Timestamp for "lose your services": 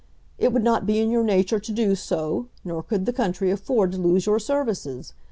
3.99-5.13